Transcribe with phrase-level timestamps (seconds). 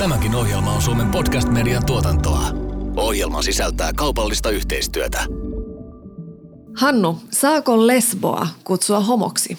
[0.00, 2.42] Tämäkin ohjelma on Suomen podcast-median tuotantoa.
[2.96, 5.26] Ohjelma sisältää kaupallista yhteistyötä.
[6.76, 9.58] Hannu, saako lesboa kutsua homoksi?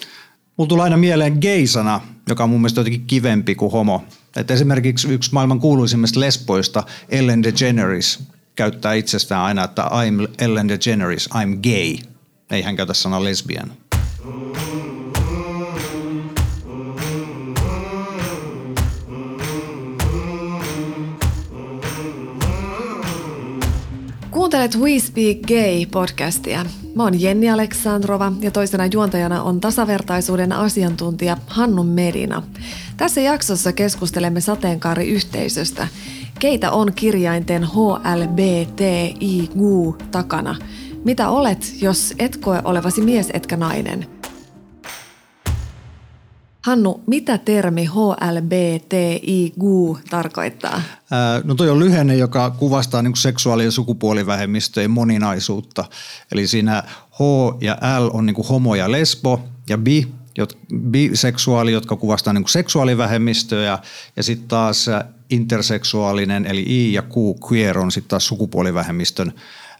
[0.56, 4.04] Mulla tulee aina mieleen gay-sana, joka on mun mielestä jotenkin kivempi kuin homo.
[4.36, 8.18] Et esimerkiksi yksi maailman kuuluisimmista lesboista, Ellen DeGeneres,
[8.56, 12.10] käyttää itsestään aina, että I'm Ellen DeGeneres, I'm gay.
[12.50, 13.72] Ei hän käytä sanaa lesbian.
[24.52, 26.66] Kuuntelet We Speak Gay-podcastia.
[26.94, 32.42] Mä oon Jenni Aleksandrova ja toisena juontajana on tasavertaisuuden asiantuntija Hannu Medina.
[32.96, 35.88] Tässä jaksossa keskustelemme sateenkaariyhteisöstä.
[36.38, 39.56] Keitä on kirjainten HLBTIQ
[40.10, 40.56] takana?
[41.04, 44.06] Mitä olet, jos et koe olevasi mies etkä nainen?
[46.66, 49.62] Hannu, mitä termi HLBTIQ
[50.10, 50.82] tarkoittaa?
[51.44, 55.84] No toi on lyhenne, joka kuvastaa niin seksuaali- ja sukupuolivähemmistöjen moninaisuutta.
[56.32, 57.18] Eli siinä H
[57.60, 60.58] ja L on niin homo ja lesbo ja bi, jot,
[60.90, 63.78] biseksuaali, jotka kuvastaa niin seksuaalivähemmistöjä
[64.16, 64.86] ja sitten taas
[65.30, 67.14] interseksuaalinen eli I ja Q,
[67.50, 69.32] queer on sitten taas sukupuolivähemmistön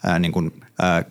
[0.04, 1.04] ää, niin kuin, ää,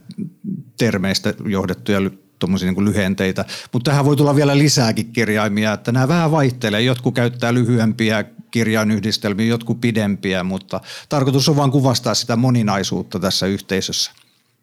[0.78, 2.00] termeistä johdettuja
[2.42, 3.45] tuommoisia niin lyhenteitä.
[3.73, 6.81] Mutta tähän voi tulla vielä lisääkin kirjaimia, että nämä vähän vaihtelee.
[6.81, 14.12] Jotkut käyttää lyhyempiä kirjainyhdistelmiä, jotkut pidempiä, mutta tarkoitus on vain kuvastaa sitä moninaisuutta tässä yhteisössä.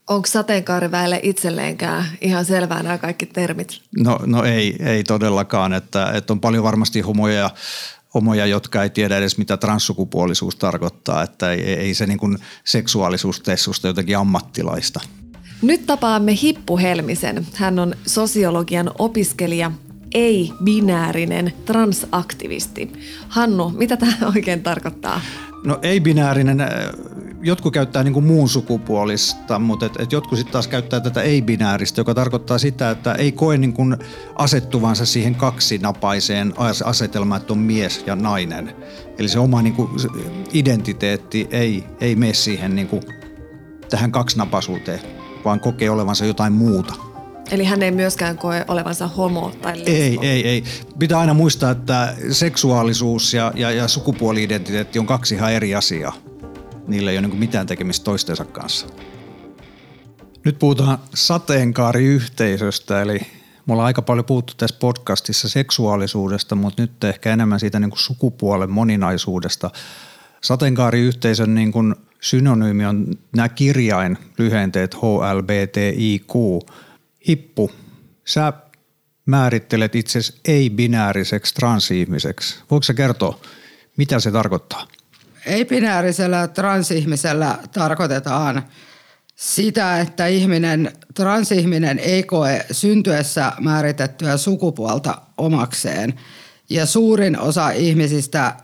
[0.07, 3.81] Onko sateenkaariväelle itselleenkään ihan selvää nämä kaikki termit?
[3.99, 7.51] No, no ei, ei todellakaan, että, että on paljon varmasti homoja
[8.15, 13.41] homoja, jotka ei tiedä edes mitä transsukupuolisuus tarkoittaa, että ei, ei se niin kuin seksuaalisuus
[13.41, 15.01] tee jotenkin ammattilaista.
[15.63, 17.47] Nyt tapaamme Hippu Helmisen.
[17.55, 19.71] Hän on sosiologian opiskelija,
[20.15, 22.93] ei-binäärinen transaktivisti.
[23.29, 25.21] Hannu, mitä tämä oikein tarkoittaa?
[25.65, 26.69] No ei-binäärinen, äh,
[27.43, 32.15] jotkut käyttää niin muun sukupuolista, mutta et, et jotkut sitten taas käyttää tätä ei-binääristä, joka
[32.15, 33.97] tarkoittaa sitä, että ei koe niin kuin
[34.35, 38.77] asettuvansa siihen kaksinapaiseen asetelmaan, että on mies ja nainen.
[39.19, 39.91] Eli se oma niin kuin
[40.53, 43.03] identiteetti ei, ei mene siihen niin kuin
[43.91, 45.18] tähän kaksinapaisuuteen,
[45.49, 46.95] vaan kokee olevansa jotain muuta.
[47.51, 49.91] Eli hän ei myöskään koe olevansa homo tai lesbo.
[49.91, 50.65] Ei, ei, ei.
[50.99, 56.13] Pitää aina muistaa, että seksuaalisuus ja, ja, ja sukupuoli-identiteetti on kaksi ihan eri asiaa.
[56.87, 58.87] Niillä ei ole niin mitään tekemistä toistensa kanssa.
[60.45, 63.19] Nyt puhutaan sateenkaariyhteisöstä, eli
[63.67, 68.01] me ollaan aika paljon puhuttu tässä podcastissa seksuaalisuudesta, mutta nyt ehkä enemmän siitä niin kuin
[68.01, 69.71] sukupuolen moninaisuudesta.
[70.41, 73.07] Sateenkaariyhteisön niin kuin synonyymi on
[73.37, 76.33] nämä kirjain lyhenteet HLBTIQ.
[77.29, 77.71] Hippu,
[78.25, 78.53] sä
[79.27, 82.59] määrittelet itse ei-binääriseksi transihmiseksi.
[82.71, 83.41] Voiko sä kertoa,
[83.97, 84.87] mitä se tarkoittaa?
[85.47, 88.63] Ei-binäärisellä transihmisellä tarkoitetaan
[89.37, 96.15] sitä, että ihminen, transihminen ei koe syntyessä määritettyä sukupuolta omakseen.
[96.71, 98.55] Ja suurin osa ihmisistä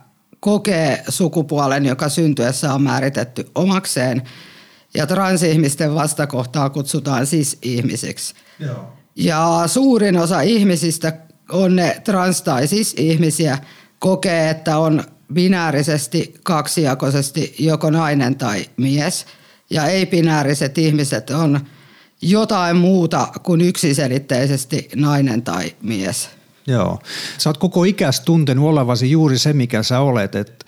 [0.45, 4.21] kokee sukupuolen, joka syntyessä on määritetty omakseen.
[4.93, 8.33] Ja transihmisten vastakohtaa kutsutaan siis ihmisiksi.
[8.59, 8.93] Joo.
[9.15, 11.13] Ja suurin osa ihmisistä
[11.49, 13.57] on ne trans- tai siis ihmisiä
[13.99, 19.25] kokee, että on binäärisesti, kaksijakoisesti joko nainen tai mies.
[19.69, 21.59] Ja ei-binääriset ihmiset on
[22.21, 26.29] jotain muuta kuin yksiselitteisesti nainen tai mies.
[26.67, 26.99] Joo.
[27.37, 30.35] Sä oot koko ikäs tuntenut olevasi juuri se, mikä sä olet.
[30.35, 30.65] Et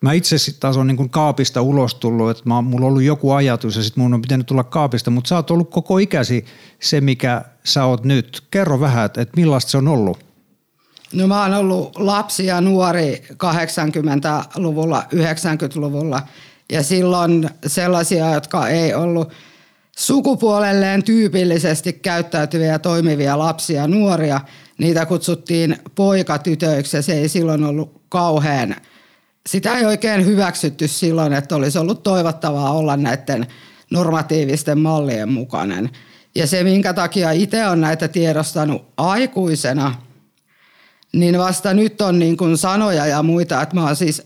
[0.00, 3.32] mä itse sitten taas on niin kaapista ulos tullut, että mä, mulla on ollut joku
[3.32, 6.44] ajatus ja sitten mun on pitänyt tulla kaapista, mutta sä oot ollut koko ikäsi
[6.80, 8.42] se, mikä sä oot nyt.
[8.50, 10.18] Kerro vähän, että millaista se on ollut?
[11.12, 16.22] No mä oon ollut lapsi ja nuori 80-luvulla, 90-luvulla
[16.72, 19.32] ja silloin sellaisia, jotka ei ollut
[19.96, 24.40] sukupuolelleen tyypillisesti käyttäytyviä ja toimivia lapsia nuoria–
[24.80, 28.76] niitä kutsuttiin poikatytöiksi ja se ei silloin ollut kauhean,
[29.46, 33.46] sitä ei oikein hyväksytty silloin, että olisi ollut toivottavaa olla näiden
[33.90, 35.90] normatiivisten mallien mukainen.
[36.34, 39.94] Ja se, minkä takia itse on näitä tiedostanut aikuisena,
[41.12, 44.22] niin vasta nyt on niin kuin sanoja ja muita, että mä oon siis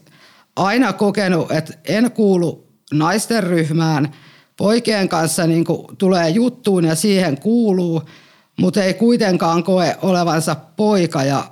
[0.57, 4.13] aina kokenut, että en kuulu naisten ryhmään,
[4.57, 8.03] poikien kanssa niin kuin tulee juttuun ja siihen kuuluu–
[8.61, 11.45] mutta ei kuitenkaan koe olevansa poika ja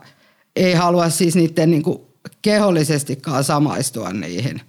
[0.56, 1.98] ei halua siis niiden niin kuin
[2.42, 4.60] kehollisestikaan samaistua niihin.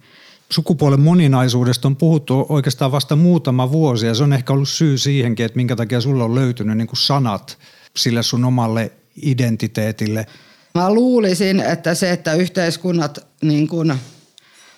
[0.50, 5.46] Sukupuolen moninaisuudesta on puhuttu oikeastaan vasta muutama vuosi ja se on ehkä ollut syy siihenkin,
[5.46, 7.58] että minkä takia sulla on löytynyt niin kuin sanat
[7.96, 8.92] sille sun omalle
[9.22, 10.26] identiteetille.
[10.74, 13.94] Mä luulisin, että se, että yhteiskunnat niin kuin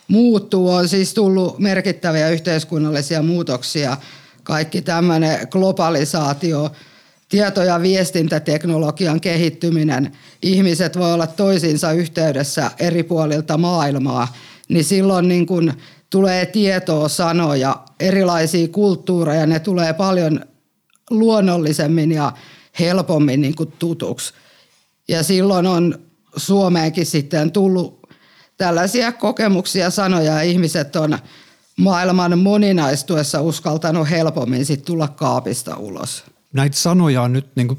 [0.08, 0.70] muuttuu.
[0.70, 3.96] On siis tullut merkittäviä yhteiskunnallisia muutoksia.
[4.42, 6.70] Kaikki tämmöinen globalisaatio,
[7.28, 14.34] tieto- ja viestintäteknologian kehittyminen, ihmiset voi olla toisiinsa yhteydessä eri puolilta maailmaa,
[14.68, 15.72] niin silloin niin kun
[16.10, 20.40] tulee tietoa, sanoja, erilaisia kulttuureja, ne tulee paljon
[21.10, 22.32] luonnollisemmin ja
[22.80, 24.34] helpommin niin kuin tutuksi.
[25.08, 25.98] Ja silloin on
[26.36, 28.06] Suomeenkin sitten tullut
[28.56, 31.18] tällaisia kokemuksia, sanoja ja ihmiset on
[31.78, 36.24] maailman moninaistuessa uskaltanut helpommin sit tulla kaapista ulos.
[36.56, 37.78] Näitä sanoja on nyt niin kuin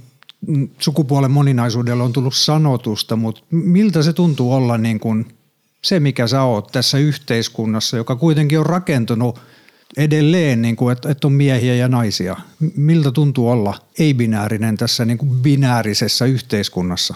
[0.80, 5.26] sukupuolen moninaisuudella on tullut sanotusta, mutta miltä se tuntuu olla niin kuin
[5.82, 9.40] se, mikä sä oot tässä yhteiskunnassa, joka kuitenkin on rakentunut
[9.98, 12.36] edelleen, niin kuin, että, että on miehiä ja naisia.
[12.76, 17.16] Miltä tuntuu olla ei-binäärinen tässä niin kuin binäärisessä yhteiskunnassa?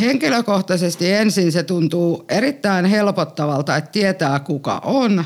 [0.00, 5.24] Henkilökohtaisesti ensin se tuntuu erittäin helpottavalta, että tietää kuka on.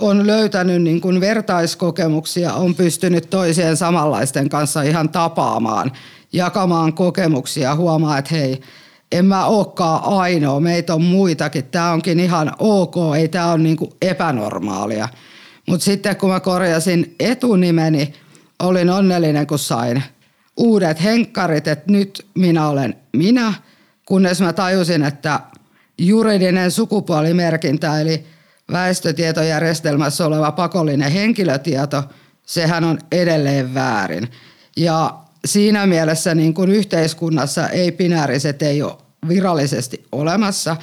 [0.00, 5.92] On löytänyt niin kuin vertaiskokemuksia, on pystynyt toisien samanlaisten kanssa ihan tapaamaan,
[6.32, 8.60] jakamaan kokemuksia, huomaa, että hei,
[9.12, 13.76] en mä olekaan ainoa, meitä on muitakin, tämä onkin ihan ok, ei tämä ole niin
[13.76, 15.08] kuin epänormaalia.
[15.68, 18.12] Mutta sitten kun mä korjasin etunimeni,
[18.58, 20.02] olin onnellinen, kun sain
[20.56, 23.54] uudet henkkarit, että nyt minä olen minä,
[24.04, 25.40] kunnes mä tajusin, että
[25.98, 28.24] juridinen sukupuolimerkintä, eli
[28.72, 32.02] väestötietojärjestelmässä oleva pakollinen henkilötieto,
[32.46, 34.28] sehän on edelleen väärin.
[34.76, 38.96] Ja siinä mielessä niin kuin yhteiskunnassa ei-binääriset ei ole
[39.28, 40.76] virallisesti olemassa,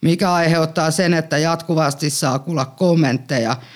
[0.00, 3.56] mikä aiheuttaa sen, että jatkuvasti saa kuulla kommentteja–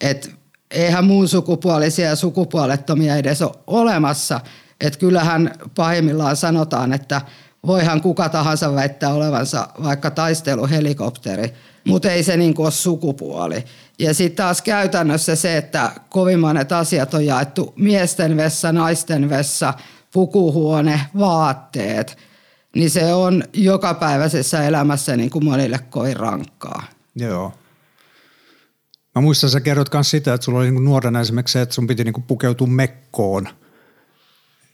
[0.00, 0.28] että
[0.70, 4.40] eihän muun sukupuolisia ja sukupuolettomia edes ole olemassa.
[4.80, 7.20] Että kyllähän pahimmillaan sanotaan, että
[7.66, 11.54] voihan kuka tahansa väittää olevansa vaikka taisteluhelikopteri,
[11.84, 13.64] mutta ei se niin ole sukupuoli.
[13.98, 19.74] Ja sitten taas käytännössä se, että kovin monet asiat on jaettu miesten vessa, naisten vessa,
[20.12, 22.18] pukuhuone, vaatteet,
[22.74, 26.82] niin se on jokapäiväisessä elämässä niin kuin monille kovin rankkaa.
[27.16, 27.52] Joo.
[29.14, 31.86] Mä muistan, sä kerrot myös sitä, että sulla oli niin nuorena esimerkiksi se, että sun
[31.86, 33.48] piti niin pukeutua mekkoon.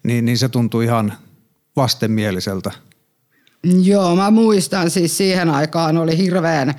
[0.03, 1.13] Niin, niin se tuntui ihan
[1.77, 2.71] vastenmieliseltä.
[3.83, 6.75] Joo, mä muistan siis siihen aikaan oli hirveän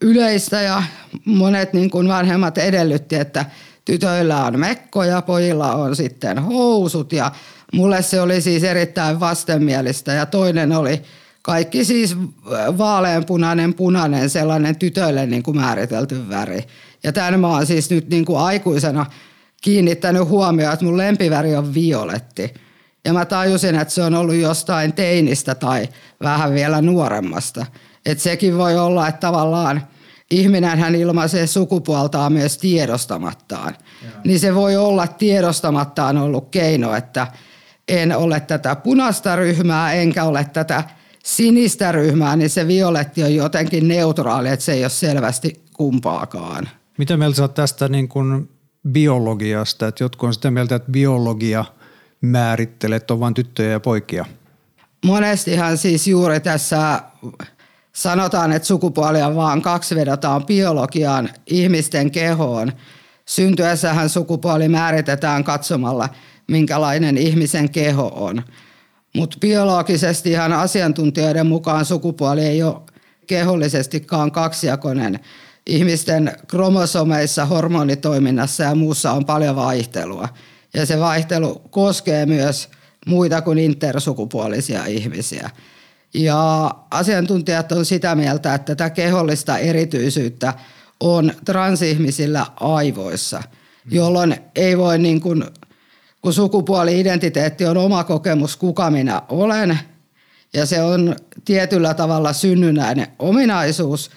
[0.00, 0.82] yleistä ja
[1.24, 3.44] monet niin kuin vanhemmat edellytti, että
[3.84, 7.32] tytöillä on mekko ja pojilla on sitten housut ja
[7.72, 11.02] mulle se oli siis erittäin vastenmielistä ja toinen oli
[11.42, 12.16] kaikki siis
[12.78, 16.64] vaaleanpunainen, punainen, sellainen tytöille niin kuin määritelty väri.
[17.02, 19.06] Ja tämän mä oon siis nyt niin kuin aikuisena
[19.62, 22.54] kiinnittänyt huomioon, että mun lempiväri on violetti.
[23.04, 25.88] Ja mä tajusin, että se on ollut jostain teinistä tai
[26.22, 27.66] vähän vielä nuoremmasta.
[28.06, 29.82] Että sekin voi olla, että tavallaan
[30.30, 33.76] ihminen hän ilmaisee sukupuoltaan myös tiedostamattaan.
[34.02, 34.08] Ja.
[34.24, 37.26] Niin se voi olla tiedostamattaan ollut keino, että
[37.88, 40.84] en ole tätä punaista ryhmää enkä ole tätä
[41.24, 46.68] sinistä ryhmää, niin se violetti on jotenkin neutraali, että se ei ole selvästi kumpaakaan.
[46.98, 48.50] Mitä mieltä sä tästä niin kuin
[48.88, 49.88] biologiasta?
[49.88, 51.64] Että jotkut on sitä mieltä, että biologia
[52.20, 54.24] määrittelee, että on vain tyttöjä ja poikia.
[55.04, 57.02] Monestihan siis juuri tässä
[57.92, 62.72] sanotaan, että sukupuolia vaan kaksi vedotaan biologiaan, ihmisten kehoon.
[63.26, 66.08] Syntyessähän sukupuoli määritetään katsomalla,
[66.48, 68.42] minkälainen ihmisen keho on.
[69.16, 72.76] Mutta biologisesti ihan asiantuntijoiden mukaan sukupuoli ei ole
[73.26, 75.20] kehollisestikaan kaksijakoinen–
[75.66, 80.28] ihmisten kromosomeissa, hormonitoiminnassa ja muussa on paljon vaihtelua.
[80.74, 82.68] Ja se vaihtelu koskee myös
[83.06, 85.50] muita kuin intersukupuolisia ihmisiä.
[86.14, 90.54] Ja asiantuntijat on sitä mieltä, että tätä kehollista erityisyyttä
[91.00, 93.42] on transihmisillä aivoissa,
[93.90, 95.44] jolloin ei voi niin kuin,
[96.22, 99.78] kun sukupuoli-identiteetti on oma kokemus, kuka minä olen,
[100.52, 104.10] ja se on tietyllä tavalla synnynnäinen ominaisuus–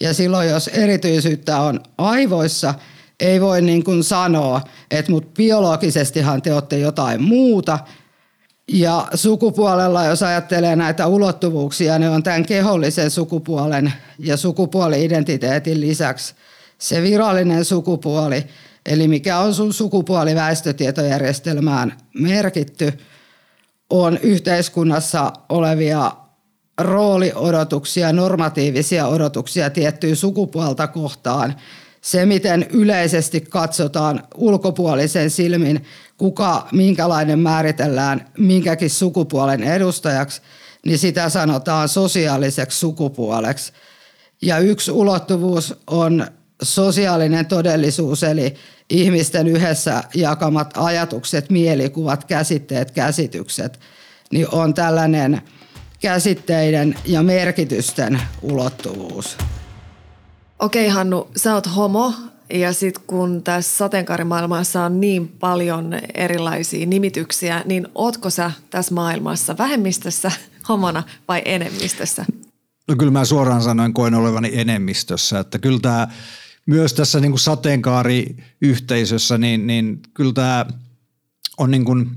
[0.00, 2.74] ja silloin, jos erityisyyttä on aivoissa,
[3.20, 7.78] ei voi niin kuin sanoa, että mut biologisestihan te olette jotain muuta.
[8.68, 16.34] Ja sukupuolella, jos ajattelee näitä ulottuvuuksia, ne on tämän kehollisen sukupuolen ja sukupuoli-identiteetin lisäksi
[16.78, 18.46] se virallinen sukupuoli,
[18.86, 22.92] eli mikä on sun sukupuoli väestötietojärjestelmään merkitty,
[23.90, 26.12] on yhteiskunnassa olevia
[26.80, 31.54] rooliodotuksia, normatiivisia odotuksia tiettyä sukupuolta kohtaan.
[32.04, 35.84] Se, miten yleisesti katsotaan ulkopuolisen silmin,
[36.18, 40.42] kuka, minkälainen määritellään minkäkin sukupuolen edustajaksi,
[40.86, 43.72] niin sitä sanotaan sosiaaliseksi sukupuoleksi.
[44.42, 46.26] Ja yksi ulottuvuus on
[46.62, 48.54] sosiaalinen todellisuus, eli
[48.90, 53.80] ihmisten yhdessä jakamat ajatukset, mielikuvat, käsitteet, käsitykset,
[54.32, 55.42] niin on tällainen
[56.00, 59.36] käsitteiden ja merkitysten ulottuvuus.
[60.58, 62.14] Okei Hannu, sä oot homo
[62.50, 69.58] ja sitten kun tässä sateenkaarimaailmassa on niin paljon erilaisia nimityksiä, niin ootko sä tässä maailmassa
[69.58, 70.32] vähemmistössä
[70.68, 72.24] homona vai enemmistössä?
[72.88, 76.08] No kyllä mä suoraan sanoen koen olevani enemmistössä, että kyllä tämä
[76.66, 80.66] myös tässä niin sateenkaariyhteisössä, niin, niin kyllä tämä
[81.58, 82.10] on niin kuin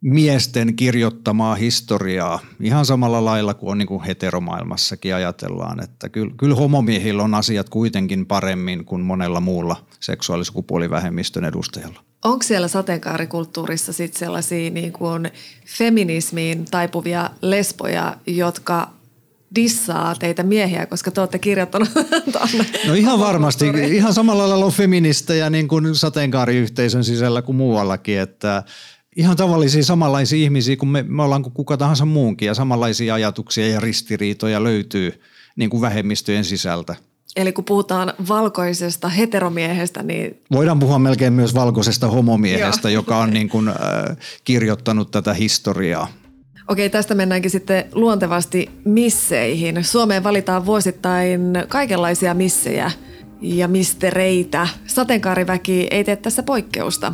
[0.00, 6.54] miesten kirjoittamaa historiaa ihan samalla lailla kuin on niin kuin heteromaailmassakin ajatellaan, että kyllä, kyllä
[6.54, 12.00] homomiehillä on asiat kuitenkin paremmin kuin monella muulla seksuaalisukupuolivähemmistön edustajalla.
[12.24, 15.30] Onko siellä sateenkaarikulttuurissa sit sellaisia niin kuin
[15.66, 18.90] feminismiin taipuvia lesboja, jotka
[19.54, 21.88] dissaa teitä miehiä, koska te olette kirjoittanut
[22.32, 22.66] tuonne.
[22.86, 23.66] No ihan varmasti.
[23.90, 28.62] Ihan samalla lailla on feministejä niin kuin sateenkaariyhteisön sisällä kuin muuallakin, että
[29.18, 33.68] ihan tavallisia samanlaisia ihmisiä kuin me, me ollaan kuin kuka tahansa muunkin ja samanlaisia ajatuksia
[33.68, 35.20] ja ristiriitoja löytyy
[35.56, 36.96] niin kuin vähemmistöjen sisältä.
[37.36, 40.42] Eli kun puhutaan valkoisesta heteromiehestä, niin...
[40.52, 43.76] Voidaan puhua melkein myös valkoisesta homomiehestä, joka on niin kuin, äh,
[44.44, 46.08] kirjoittanut tätä historiaa.
[46.68, 49.84] Okei, tästä mennäänkin sitten luontevasti misseihin.
[49.84, 52.90] Suomeen valitaan vuosittain kaikenlaisia missejä
[53.40, 54.68] ja mistereitä.
[54.86, 57.12] Sateenkaariväki ei tee tässä poikkeusta.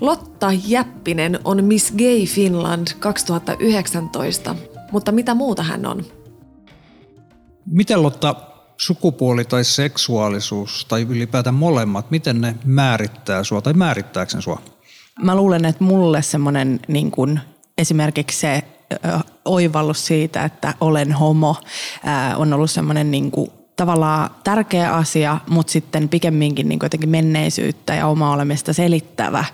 [0.00, 4.56] Lotta Jäppinen on Miss Gay Finland 2019,
[4.92, 6.04] mutta mitä muuta hän on?
[7.66, 8.34] Miten Lotta
[8.76, 14.60] sukupuoli tai seksuaalisuus tai ylipäätään molemmat, miten ne määrittää sua tai määrittääkö sen sua?
[15.22, 17.40] Mä luulen, että mulle semmoinen niin kuin
[17.78, 18.62] esimerkiksi se
[19.44, 21.56] oivallus siitä, että olen homo,
[22.36, 28.06] on ollut semmoinen niin kuin tavallaan tärkeä asia, mutta sitten pikemminkin niin jotenkin menneisyyttä ja
[28.06, 29.44] omaa olemista selittävä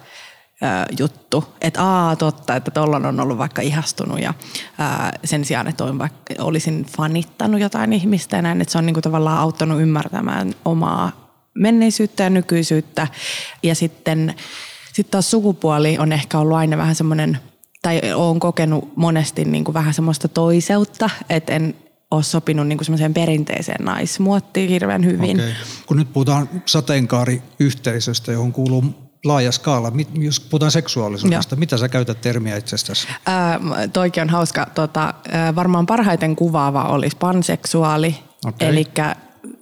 [0.98, 1.44] juttu.
[1.60, 4.34] Että aa totta, että tollon on ollut vaikka ihastunut ja
[4.78, 9.00] ää, sen sijaan, että vaikka, olisin fanittanut jotain ihmistä ja näin, että se on niinku
[9.00, 11.12] tavallaan auttanut ymmärtämään omaa
[11.54, 13.06] menneisyyttä ja nykyisyyttä.
[13.62, 14.34] Ja sitten
[14.92, 17.38] sit taas sukupuoli on ehkä ollut aina vähän semmoinen,
[17.82, 21.74] tai olen kokenut monesti niinku vähän semmoista toiseutta, että en
[22.10, 25.40] ole sopinut niin semmoiseen perinteiseen naismuottiin hirveän hyvin.
[25.40, 25.52] Okay.
[25.86, 29.92] Kun nyt puhutaan sateenkaariyhteisöstä, johon kuuluu laaja skaala.
[30.14, 31.58] Jos puhutaan seksuaalisuudesta, Joo.
[31.58, 33.08] mitä sä käytät termiä itsestäsi?
[33.26, 33.60] Ää,
[33.92, 34.66] toikin on hauska.
[34.74, 35.14] Tota,
[35.54, 38.68] varmaan parhaiten kuvaava olisi panseksuaali, okay.
[38.68, 38.86] eli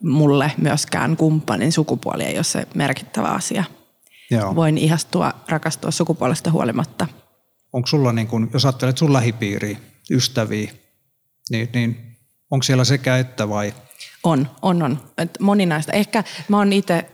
[0.02, 3.64] mulle myöskään kumppanin sukupuoli ei ole se merkittävä asia.
[4.30, 4.54] Joo.
[4.54, 7.06] Voin ihastua, rakastua sukupuolesta huolimatta.
[7.72, 9.78] Onko sulla, niin kun, jos ajattelet sun lähipiiriä,
[10.10, 10.72] ystäviä,
[11.50, 12.16] niin, niin
[12.50, 13.74] onko siellä sekä että vai?
[14.24, 15.00] On, on, on.
[15.18, 15.92] Et moninaista.
[15.92, 17.10] Ehkä mä oon itse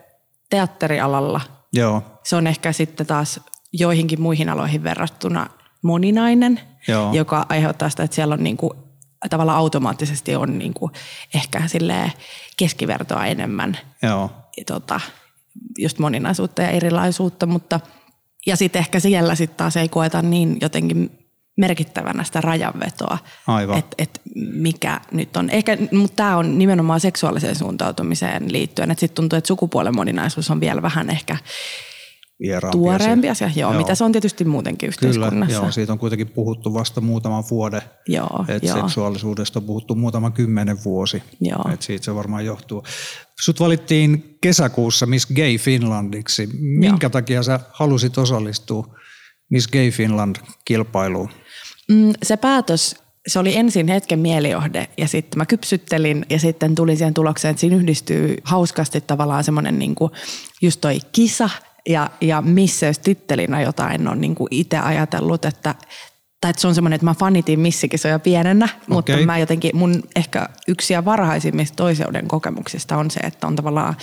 [0.50, 1.40] teatterialalla–
[1.76, 2.02] Joo.
[2.24, 3.40] Se on ehkä sitten taas
[3.72, 5.46] joihinkin muihin aloihin verrattuna
[5.82, 7.12] moninainen, Joo.
[7.12, 8.72] joka aiheuttaa sitä, että siellä on niin kuin,
[9.30, 10.92] tavallaan automaattisesti on niin kuin
[11.34, 11.62] ehkä
[12.56, 13.78] keskivertoa enemmän.
[14.02, 14.30] Joo.
[14.66, 15.00] Tota,
[15.78, 17.80] just moninaisuutta ja erilaisuutta, mutta
[18.46, 21.25] ja sitten ehkä siellä sitten taas ei koeta niin jotenkin
[21.56, 23.18] merkittävänä sitä rajanvetoa,
[23.76, 24.20] että et
[24.52, 25.50] mikä nyt on.
[25.50, 30.60] Ehkä, mutta tämä on nimenomaan seksuaaliseen suuntautumiseen liittyen, että sitten tuntuu, että sukupuolen moninaisuus on
[30.60, 31.36] vielä vähän ehkä
[32.70, 33.50] tuoreempi asia.
[33.56, 35.46] Joo, joo, mitä se on tietysti muutenkin yhteiskunnassa.
[35.46, 37.82] Kyllä, joo, siitä on kuitenkin puhuttu vasta muutaman vuoden.
[38.08, 38.80] Joo, että joo.
[38.80, 41.22] seksuaalisuudesta on puhuttu muutama kymmenen vuosi.
[41.40, 41.64] Joo.
[41.72, 42.84] Että siitä se varmaan johtuu.
[43.40, 46.48] Sut valittiin kesäkuussa Miss Gay Finlandiksi.
[46.60, 47.10] Minkä joo.
[47.10, 48.94] takia sä halusit osallistua
[49.50, 51.30] Miss Gay Finland-kilpailuun?
[51.90, 56.96] Mm, se päätös, se oli ensin hetken mielijohde ja sitten mä kypsyttelin ja sitten tulin
[56.96, 60.12] siihen tulokseen, että siinä yhdistyy hauskasti tavallaan semmoinen niin kuin
[60.62, 61.50] just toi kisa
[61.88, 65.74] ja, ja missä jos tittelinä jotain on niin kuin itse ajatellut, että
[66.40, 68.86] tai että se on semmoinen, että mä fanitin missikisoja pienenä, okay.
[68.88, 73.96] mutta mä jotenkin, mun ehkä yksi ja varhaisimmista toiseuden kokemuksista on se, että on tavallaan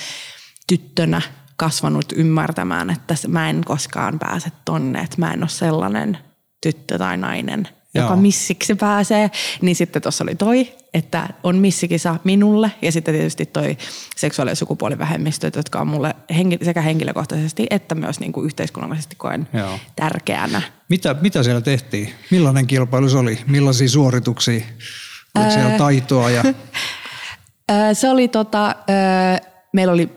[0.68, 1.22] tyttönä
[1.56, 6.18] kasvanut ymmärtämään, että mä en koskaan pääse tonne, että mä en ole sellainen
[6.64, 8.06] tyttö tai nainen, Joo.
[8.06, 9.32] joka missiksi pääsee.
[9.62, 13.78] Niin sitten tuossa oli toi, että on missikisa minulle ja sitten tietysti toi
[14.16, 16.16] seksuaali- ja sukupuolivähemmistöt, jotka on mulle
[16.62, 19.80] sekä henkilökohtaisesti että myös niin kuin yhteiskunnallisesti koen Joo.
[19.96, 20.62] tärkeänä.
[20.90, 22.14] Mitä, mitä siellä tehtiin?
[22.32, 23.40] Millainen kilpailu se oli?
[23.48, 24.66] Millaisia suorituksia?
[25.36, 26.30] Oliko siellä taitoa?
[26.30, 26.44] Ja...
[27.94, 28.76] se oli tota,
[29.74, 30.10] meillä oli,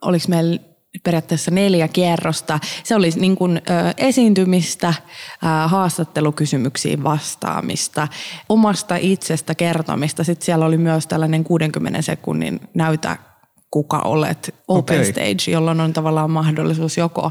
[0.00, 0.58] oliko meillä
[1.02, 2.58] periaatteessa neljä kierrosta.
[2.84, 8.08] Se oli niin kuin, ö, esiintymistä, ö, haastattelukysymyksiin vastaamista,
[8.48, 10.24] omasta itsestä kertomista.
[10.24, 13.16] Sitten siellä oli myös tällainen 60 sekunnin näytä
[13.70, 15.12] kuka olet open okay.
[15.12, 17.30] stage, jolloin on tavallaan mahdollisuus joko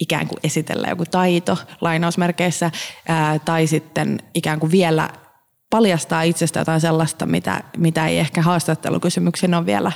[0.00, 2.70] ikään kuin esitellä joku taito lainausmerkeissä
[3.08, 5.10] ää, tai sitten ikään kuin vielä
[5.70, 9.92] paljastaa itsestä jotain sellaista, mitä, mitä ei ehkä haastattelukysymyksen ole vielä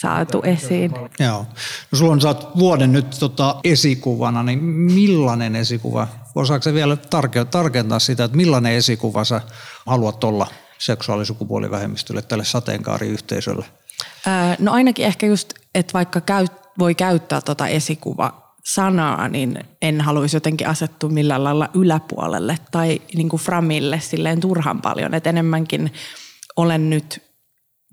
[0.00, 0.90] saatu esiin.
[1.20, 1.46] Joo.
[1.92, 6.08] No sulla on, saat vuoden nyt tota esikuvana, niin millainen esikuva?
[6.34, 6.96] Osaatko se vielä
[7.50, 9.40] tarkentaa sitä, että millainen esikuva sä
[9.86, 10.46] haluat olla
[10.78, 13.66] seksuaalisukupuolivähemmistölle, tälle sateenkaariyhteisölle?
[14.58, 16.46] no ainakin ehkä just, että vaikka käy,
[16.78, 23.28] voi käyttää tota esikuva sanaa, niin en haluaisi jotenkin asettua millään lailla yläpuolelle tai niin
[23.28, 25.14] kuin framille silleen turhan paljon.
[25.14, 25.92] Että enemmänkin
[26.56, 27.22] olen nyt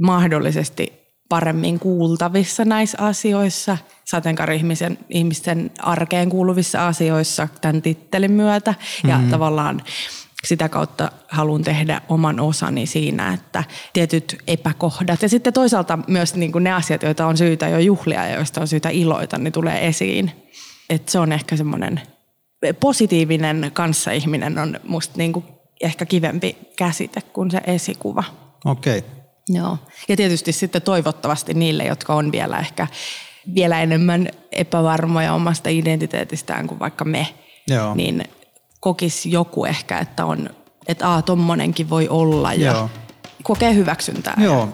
[0.01, 8.73] mahdollisesti paremmin kuultavissa näissä asioissa, sateenkaari-ihmisten ihmisten arkeen kuuluvissa asioissa tämän tittelin myötä.
[9.07, 9.31] Ja mm-hmm.
[9.31, 9.81] tavallaan
[10.45, 13.63] sitä kautta haluan tehdä oman osani siinä, että
[13.93, 18.27] tietyt epäkohdat ja sitten toisaalta myös niin kuin ne asiat, joita on syytä jo juhlia
[18.27, 20.31] ja joista on syytä iloita, niin tulee esiin.
[20.89, 22.01] Et se on ehkä semmoinen
[22.79, 25.45] positiivinen kanssaihminen on musta niin kuin
[25.81, 28.23] ehkä kivempi käsite kuin se esikuva.
[28.65, 28.97] Okei.
[28.97, 29.14] Okay.
[29.49, 29.77] Joo.
[30.09, 32.87] Ja tietysti sitten toivottavasti niille, jotka on vielä ehkä
[33.55, 37.27] vielä enemmän epävarmoja omasta identiteetistään kuin vaikka me,
[37.67, 37.95] Joo.
[37.95, 38.23] niin
[38.79, 40.49] kokisi joku ehkä, että on,
[40.87, 42.89] että aa, tommonenkin voi olla ja Joo.
[43.43, 44.37] kokee hyväksyntää.
[44.37, 44.69] Joo.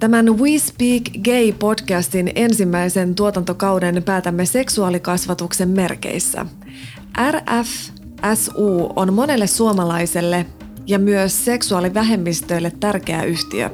[0.00, 6.46] Tämän We Speak Gay-podcastin ensimmäisen tuotantokauden päätämme seksuaalikasvatuksen merkeissä.
[7.30, 10.46] RFSU on monelle suomalaiselle
[10.86, 13.70] ja myös seksuaalivähemmistöille tärkeä yhtiö.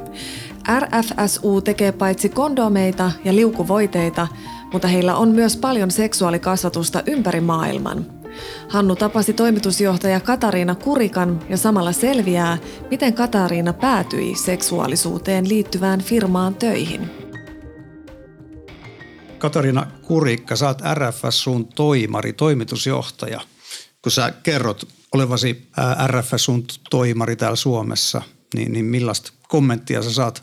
[0.80, 4.28] RFSU tekee paitsi kondomeita ja liukuvoiteita,
[4.72, 8.06] mutta heillä on myös paljon seksuaalikasvatusta ympäri maailman–
[8.68, 12.58] Hannu tapasi toimitusjohtaja Katariina Kurikan ja samalla selviää,
[12.90, 17.10] miten Katariina päätyi seksuaalisuuteen liittyvään firmaan töihin.
[19.38, 23.40] Katariina Kurikka, sä oot RFSUn toimari, toimitusjohtaja.
[24.02, 25.68] Kun sä kerrot olevasi
[26.06, 28.22] RFSUn toimari täällä Suomessa,
[28.54, 30.42] niin, niin millaista kommenttia sä saat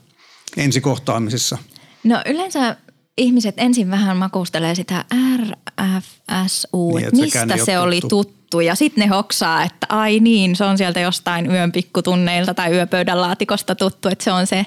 [0.57, 1.57] ensikohtaamisissa?
[2.03, 2.77] No yleensä
[3.17, 5.05] ihmiset ensin vähän makustelee sitä
[5.37, 8.23] RFSU, niin, että mistä se oli tuttu.
[8.23, 8.59] tuttu.
[8.59, 13.21] Ja sitten ne hoksaa, että ai niin, se on sieltä jostain yön pikkutunneilta tai yöpöydän
[13.21, 14.65] laatikosta tuttu, että se on se.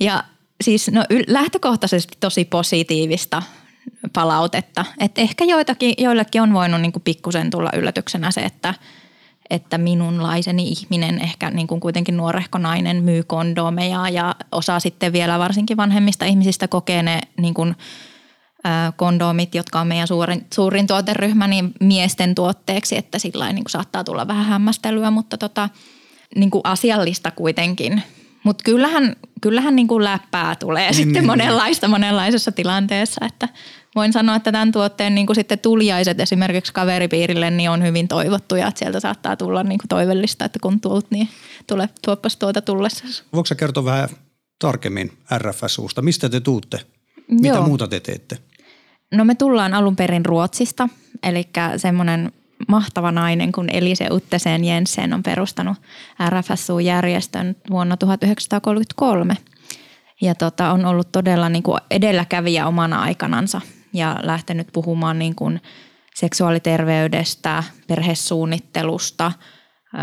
[0.00, 0.24] Ja
[0.64, 3.42] siis no, lähtökohtaisesti tosi positiivista
[4.12, 4.84] palautetta.
[5.00, 8.74] Että ehkä joitakin, joillekin on voinut niin pikkusen tulla yllätyksenä se, että–
[9.50, 15.38] että minunlaiseni ihminen, ehkä niin kuin kuitenkin nuorehko nainen, myy kondomeja ja osaa sitten vielä
[15.38, 17.76] varsinkin vanhemmista ihmisistä kokee ne niin kuin,
[18.66, 23.70] ä, kondomit, jotka on meidän suurin, suurin tuoteryhmä, niin miesten tuotteeksi, että sillä niin kuin
[23.70, 25.68] saattaa tulla vähän hämmästelyä, mutta tota,
[26.36, 28.02] niin kuin asiallista kuitenkin.
[28.44, 33.48] Mutta kyllähän, kyllähän niin kuin läppää tulee niin, sitten niin, monenlaista monenlaisessa tilanteessa, että–
[33.94, 38.68] voin sanoa, että tämän tuotteen niin kuin sitten tuliaiset esimerkiksi kaveripiirille niin on hyvin toivottuja,
[38.68, 41.28] että sieltä saattaa tulla niin kuin toivellista, että kun tulet, niin
[41.66, 43.04] tule, tuoppas tuota tullessa.
[43.32, 44.08] Voiko kertoa vähän
[44.58, 46.02] tarkemmin RFSUsta?
[46.02, 46.80] Mistä te tuutte?
[47.28, 47.66] Mitä Joo.
[47.66, 48.38] muuta te teette?
[49.14, 50.88] No me tullaan alun perin Ruotsista,
[51.22, 52.32] eli semmoinen
[52.68, 55.76] mahtava nainen kuin Elise Uttesen Jensen on perustanut
[56.28, 59.36] RFSU-järjestön vuonna 1933.
[60.20, 63.60] Ja tota, on ollut todella niin kuin edelläkävijä omana aikanansa
[63.92, 65.60] ja lähtenyt puhumaan niin kuin
[66.14, 69.32] seksuaaliterveydestä, perhesuunnittelusta,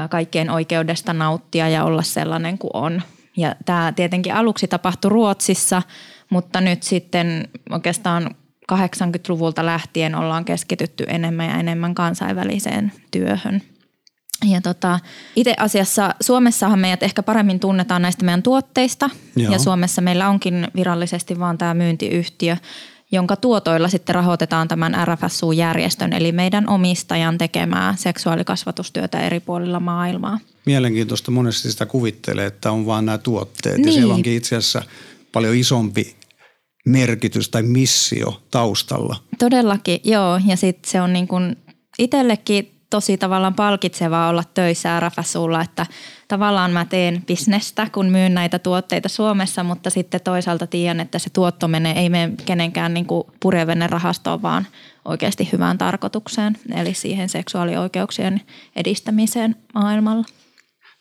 [0.10, 3.02] kaikkien oikeudesta nauttia ja olla sellainen kuin on.
[3.38, 5.82] Ja tämä tietenkin aluksi tapahtui Ruotsissa,
[6.30, 8.36] mutta nyt sitten oikeastaan
[8.74, 13.62] 80-luvulta lähtien ollaan keskitytty enemmän ja enemmän kansainväliseen työhön.
[14.46, 15.00] Ja tota,
[15.36, 19.10] itse asiassa Suomessahan meidät ehkä paremmin tunnetaan näistä meidän tuotteista.
[19.36, 19.52] Joo.
[19.52, 22.58] Ja Suomessa meillä onkin virallisesti vaan tämä myyntiyhtiö,
[23.12, 30.40] jonka tuotoilla sitten rahoitetaan tämän RFSU-järjestön, eli meidän omistajan tekemää seksuaalikasvatustyötä eri puolilla maailmaa.
[30.66, 33.88] Mielenkiintoista monesti sitä kuvittelee, että on vain nämä tuotteet niin.
[33.88, 34.82] ja siellä onkin itse asiassa
[35.32, 36.16] paljon isompi
[36.86, 39.16] merkitys tai missio taustalla.
[39.40, 40.40] Todellakin, joo.
[40.46, 41.56] Ja sitten se on niin kuin
[42.00, 45.86] itsellekin tosi tavallaan palkitsevaa olla töissä RFSUlla, että
[46.28, 51.30] tavallaan mä teen bisnestä, kun myyn näitä tuotteita Suomessa, mutta sitten toisaalta tiedän, että se
[51.30, 53.08] tuotto menee, ei mene kenenkään niin
[53.40, 54.68] purjevenne rahastoon, vaan
[55.06, 58.42] oikeasti hyvään tarkoitukseen, eli siihen seksuaalioikeuksien
[58.76, 60.26] edistämiseen maailmalla.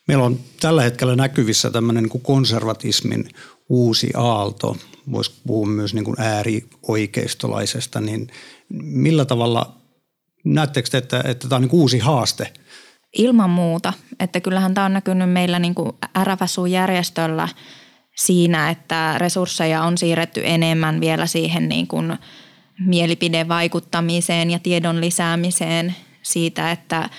[0.08, 3.28] Meillä on tällä hetkellä näkyvissä tämmöinen niin kuin konservatismin
[3.68, 4.76] uusi aalto.
[5.12, 8.00] Voisi puhua myös niin kuin äärioikeistolaisesta.
[8.00, 8.28] Niin
[8.82, 9.76] millä tavalla
[10.44, 12.52] näettekö te, että, että tämä on niin kuin uusi haaste?
[13.16, 13.92] Ilman muuta.
[14.20, 15.92] Että kyllähän tämä on näkynyt meillä niin kuin
[16.24, 17.48] RFSU-järjestöllä
[18.16, 22.18] siinä, että resursseja on siirretty enemmän vielä siihen niin kuin
[22.78, 27.10] mielipidevaikuttamiseen ja tiedon lisäämiseen siitä, että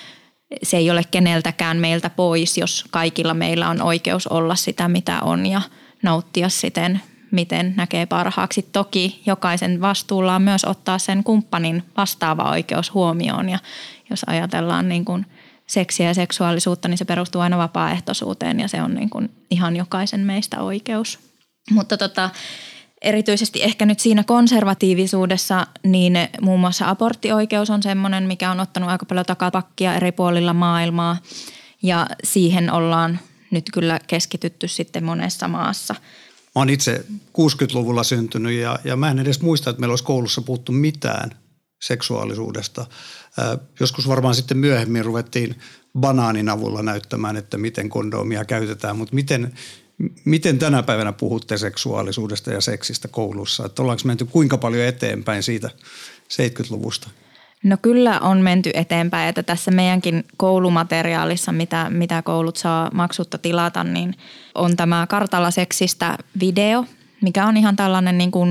[0.62, 5.46] se ei ole keneltäkään meiltä pois, jos kaikilla meillä on oikeus olla sitä, mitä on
[5.46, 5.60] ja
[6.02, 8.62] nauttia siten, miten näkee parhaaksi.
[8.62, 13.58] Toki jokaisen vastuulla on myös ottaa sen kumppanin vastaava oikeus huomioon ja
[14.10, 15.26] jos ajatellaan niin kuin
[15.68, 20.20] seksiä ja seksuaalisuutta, niin se perustuu aina vapaaehtoisuuteen ja se on niin kuin ihan jokaisen
[20.20, 21.18] meistä oikeus.
[21.70, 22.30] Mutta tota,
[23.02, 29.06] erityisesti ehkä nyt siinä konservatiivisuudessa, niin muun muassa aborttioikeus on semmoinen, mikä on ottanut aika
[29.06, 31.16] paljon takapakkia eri puolilla maailmaa
[31.82, 33.18] ja siihen ollaan
[33.50, 35.94] nyt kyllä keskitytty sitten monessa maassa.
[36.54, 37.04] Mä oon itse
[37.38, 41.30] 60-luvulla syntynyt ja, ja mä en edes muista, että meillä olisi koulussa puhuttu mitään
[41.82, 42.86] seksuaalisuudesta.
[43.80, 45.54] Joskus varmaan sitten myöhemmin ruvettiin
[45.98, 49.52] banaanin avulla näyttämään, että miten kondomia käytetään, mutta miten,
[50.24, 53.66] Miten tänä päivänä puhutte seksuaalisuudesta ja seksistä koulussa?
[53.66, 55.70] Että ollaanko menty kuinka paljon eteenpäin siitä
[56.32, 57.10] 70-luvusta?
[57.64, 63.84] No kyllä on menty eteenpäin, että tässä meidänkin koulumateriaalissa, mitä, mitä koulut saa maksutta tilata,
[63.84, 64.14] niin
[64.54, 66.84] on tämä Kartalla seksistä video,
[67.22, 68.50] mikä on ihan tällainen niin kuin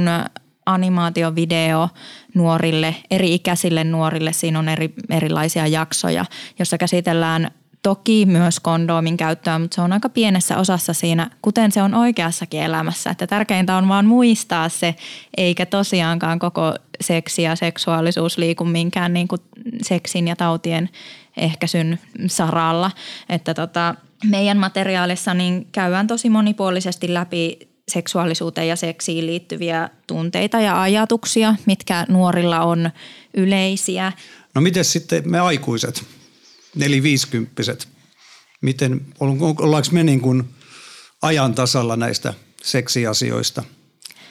[0.68, 1.90] animaatiovideo
[2.34, 4.34] nuorille, eri ikäisille nuorille.
[4.34, 6.26] Siinä on eri, erilaisia jaksoja,
[6.60, 7.52] jossa käsitellään
[7.84, 12.62] toki myös kondoomin käyttöä, mutta se on aika pienessä osassa siinä, kuten se on oikeassakin
[12.62, 13.10] elämässä.
[13.10, 14.96] Että tärkeintä on vaan muistaa se,
[15.38, 19.42] eikä tosiaankaan koko seksi ja seksuaalisuus liiku minkään niin kuin
[19.82, 20.90] seksin ja tautien
[21.38, 22.92] ehkäisyn saralla.
[23.30, 27.60] Että tota, meidän materiaalissa niin käydään tosi monipuolisesti läpi
[27.92, 32.90] seksuaalisuuteen ja seksiin liittyviä tunteita ja ajatuksia, mitkä nuorilla on
[33.34, 34.12] yleisiä.
[34.56, 36.04] No miten sitten me aikuiset?
[36.78, 37.88] neliviisikymppiset,
[38.62, 40.44] miten, ollaanko me niin kuin
[41.22, 43.64] ajan tasalla näistä seksiasioista,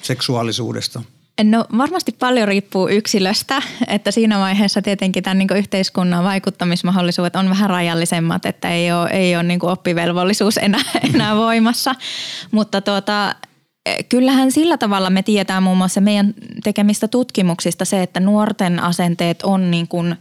[0.03, 1.03] seksuaalisuudesta?
[1.43, 7.71] No varmasti paljon riippuu yksilöstä, että siinä vaiheessa tietenkin tämän niin yhteiskunnan vaikuttamismahdollisuudet on vähän
[7.71, 11.95] rajallisemmat, että ei ole, ei ole niin oppivelvollisuus enää, enää voimassa.
[12.51, 13.35] Mutta tuota,
[14.09, 19.71] kyllähän sillä tavalla me tietää muun muassa meidän tekemistä tutkimuksista se, että nuorten asenteet on
[19.71, 20.17] niin kuin–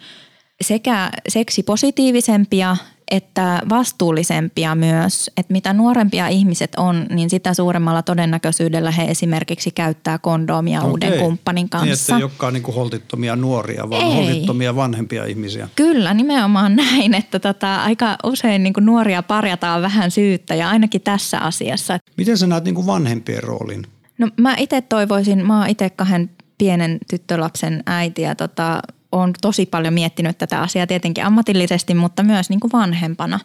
[0.61, 2.77] sekä seksipositiivisempia
[3.11, 5.31] että vastuullisempia myös.
[5.37, 10.91] Että mitä nuorempia ihmiset on, niin sitä suuremmalla todennäköisyydellä he esimerkiksi käyttää kondomia Okei.
[10.91, 11.85] uuden kumppanin kanssa.
[11.85, 14.15] Niin, että ei olekaan niin holtittomia nuoria, vaan ei.
[14.15, 15.69] holtittomia vanhempia ihmisiä.
[15.75, 21.39] Kyllä, nimenomaan näin, että tota, aika usein niin nuoria parjataan vähän syyttä ja ainakin tässä
[21.39, 21.99] asiassa.
[22.17, 23.83] Miten sä näet niin vanhempien roolin?
[24.17, 28.81] No mä itse toivoisin, mä oon itse kahden pienen tyttölapsen äiti ja tota,
[29.15, 33.39] olen tosi paljon miettinyt tätä asiaa tietenkin ammatillisesti, mutta myös niin kuin vanhempana.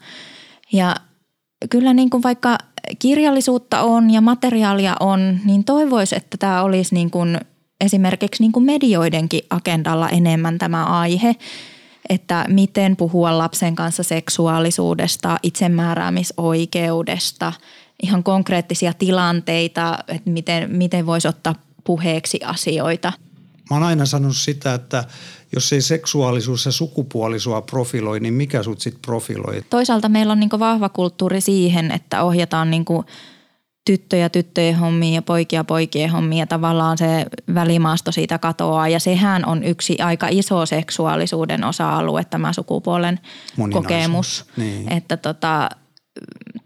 [0.73, 0.97] Ja
[1.71, 2.59] kyllä niin kuin vaikka
[2.99, 7.39] kirjallisuutta on ja materiaalia on, niin toivoisi, että tämä olisi niin kuin
[7.81, 11.37] esimerkiksi niin kuin medioidenkin agendalla enemmän tämä aihe,
[12.09, 17.53] että miten puhua lapsen kanssa seksuaalisuudesta, itsemääräämisoikeudesta,
[18.03, 21.55] ihan konkreettisia tilanteita, että miten, miten voisi ottaa
[21.85, 23.13] puheeksi asioita.
[23.71, 25.05] Mä oon aina sanonut sitä, että
[25.53, 29.63] jos ei seksuaalisuus ja sukupuoli sua profiloi, niin mikä sut sit profiloi?
[29.71, 33.05] Toisaalta meillä on niinku vahva kulttuuri siihen, että ohjataan niinku
[33.85, 39.45] tyttöjä tyttöjen hommia ja poikia poikien hommia ja tavallaan se välimaasto siitä katoaa ja sehän
[39.47, 43.21] on yksi aika iso seksuaalisuuden osa-alue tämä sukupuolen
[43.73, 44.45] kokemus.
[44.57, 44.93] Niin.
[44.93, 45.71] Että tota,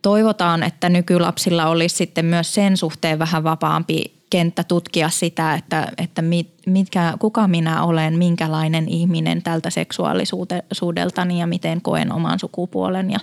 [0.03, 6.22] toivotaan, että nykylapsilla olisi sitten myös sen suhteen vähän vapaampi kenttä tutkia sitä, että, että
[6.66, 13.18] mitkä, kuka minä olen, minkälainen ihminen tältä seksuaalisuudeltani ja miten koen oman sukupuolen ja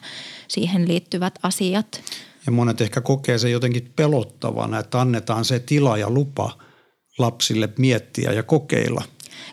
[0.48, 2.02] siihen liittyvät asiat.
[2.46, 6.58] Ja monet ehkä kokee se jotenkin pelottavana, että annetaan se tila ja lupa
[7.18, 9.04] lapsille miettiä ja kokeilla.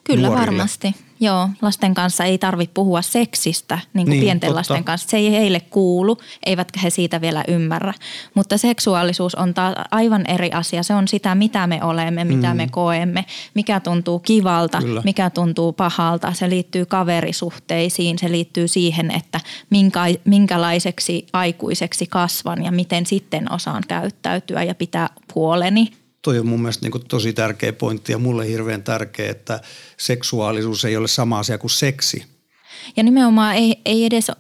[0.05, 0.47] Kyllä nuorille.
[0.47, 0.95] varmasti.
[1.21, 4.59] Joo, lasten kanssa ei tarvitse puhua seksistä, niin kuin niin, pienten totta.
[4.59, 5.09] lasten kanssa.
[5.09, 7.95] Se ei heille kuulu, eivätkä he siitä vielä ymmärrä.
[8.35, 10.83] Mutta seksuaalisuus on taas aivan eri asia.
[10.83, 12.57] Se on sitä, mitä me olemme, mitä mm.
[12.57, 15.03] me koemme, mikä tuntuu kivalta, Kyllä.
[15.05, 16.33] mikä tuntuu pahalta.
[16.33, 23.83] Se liittyy kaverisuhteisiin, se liittyy siihen, että minkä, minkälaiseksi aikuiseksi kasvan ja miten sitten osaan
[23.89, 25.89] käyttäytyä ja pitää puoleni
[26.29, 29.61] toi on mun mielestä niin tosi tärkeä pointti ja mulle hirveän tärkeä, että
[29.97, 32.25] seksuaalisuus ei ole sama asia kuin seksi.
[32.97, 34.31] Ja nimenomaan ei, ei edes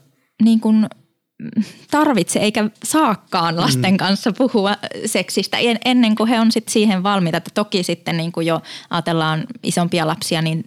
[0.42, 0.86] niin kuin
[1.90, 3.96] tarvitse eikä saakkaan lasten mm.
[3.96, 7.36] kanssa puhua seksistä ennen kuin he on sit siihen valmiita.
[7.36, 10.64] Että toki sitten niin kuin jo ajatellaan isompia lapsia, niin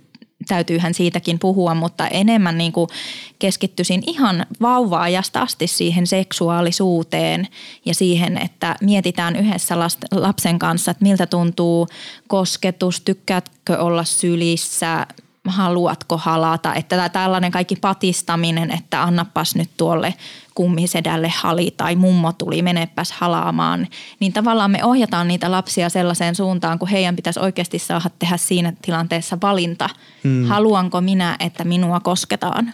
[0.48, 2.90] täytyyhän siitäkin puhua, mutta enemmän niin kuin
[3.40, 7.48] keskittyisin ihan vauva-ajasta asti siihen seksuaalisuuteen
[7.86, 9.76] ja siihen, että mietitään yhdessä
[10.12, 11.88] lapsen kanssa, että miltä tuntuu
[12.28, 15.08] kosketus, tykkäätkö olla sylissä,
[15.48, 20.14] haluatko halata, että tällainen kaikki patistaminen, että annapas nyt tuolle
[20.56, 23.88] kummisedälle hali tai mummo tuli, menepäs halaamaan,
[24.20, 28.74] niin tavallaan me ohjataan niitä lapsia sellaiseen suuntaan, kun heidän pitäisi oikeasti saada tehdä siinä
[28.82, 29.90] tilanteessa valinta.
[30.24, 30.46] Hmm.
[30.46, 32.74] Haluanko minä, että minua kosketaan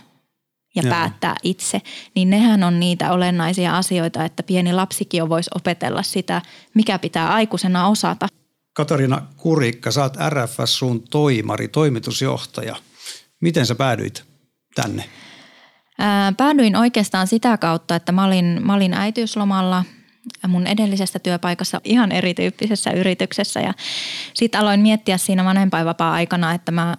[0.75, 0.89] ja Joo.
[0.89, 1.81] päättää itse,
[2.15, 6.41] niin nehän on niitä olennaisia asioita, että pieni lapsikin jo voisi opetella sitä,
[6.73, 8.27] mikä pitää aikuisena osata.
[8.73, 12.75] Katarina Kurikka, oot RFS sun toimari, toimitusjohtaja.
[13.41, 14.23] Miten sä päädyit
[14.75, 15.03] tänne?
[15.99, 19.83] Ää, päädyin oikeastaan sitä kautta, että mä olin, mä olin äitiyslomalla
[20.47, 23.73] mun edellisestä työpaikassa ihan erityyppisessä yrityksessä ja
[24.33, 26.97] sitten aloin miettiä siinä vanhempainvapaa-aikana, että mä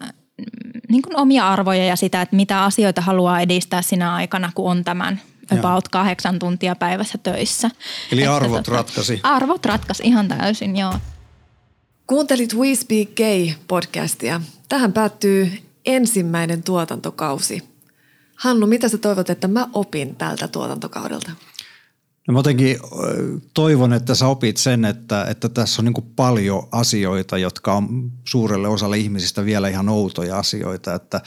[0.89, 4.85] niin kuin omia arvoja ja sitä, että mitä asioita haluaa edistää sinä aikana, kun on
[4.85, 5.21] tämän
[5.59, 7.71] about kahdeksan tuntia päivässä töissä.
[8.13, 9.21] Eli arvot tota, ratkaisi?
[9.23, 10.95] Arvot ratkaisi ihan täysin, joo.
[12.07, 14.41] Kuuntelit We Speak Gay podcastia.
[14.69, 15.53] Tähän päättyy
[15.87, 17.78] ensimmäinen tuotantokausi.
[18.39, 21.31] Hannu, mitä sä toivot, että mä opin tältä tuotantokaudelta?
[22.29, 22.79] No mä jotenkin
[23.55, 28.69] toivon, että sä opit sen, että, että tässä on niin paljon asioita, jotka on suurelle
[28.69, 30.95] osalle ihmisistä vielä ihan outoja asioita.
[30.95, 31.21] Että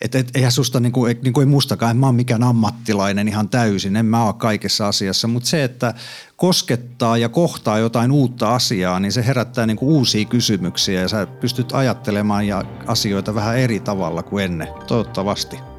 [0.00, 3.28] et, et, eihän susta, niin kuin, niin kuin ei mustakaan, en mä ole mikään ammattilainen
[3.28, 5.94] ihan täysin, en mä ole kaikessa asiassa, mutta se, että
[6.36, 11.26] koskettaa ja kohtaa jotain uutta asiaa, niin se herättää niin kuin uusia kysymyksiä ja sä
[11.26, 15.69] pystyt ajattelemaan ja asioita vähän eri tavalla kuin ennen, toivottavasti.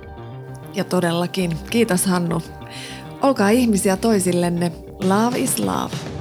[0.75, 1.57] Ja todellakin.
[1.69, 2.41] Kiitos Hannu.
[3.21, 4.71] Olkaa ihmisiä toisillenne.
[5.03, 6.20] Love is love.